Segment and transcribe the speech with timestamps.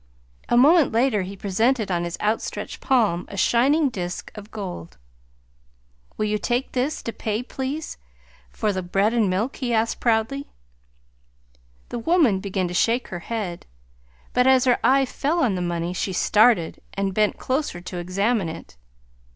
[0.49, 4.97] A moment later he presented on his outstretched palm a shining disk of gold.
[6.17, 7.99] "Will you take this, to pay, please,
[8.49, 10.47] for the bread and milk?" he asked proudly.
[11.89, 13.67] The woman began to shake her head;
[14.33, 18.49] but, as her eyes fell on the money, she started, and bent closer to examine
[18.49, 18.77] it.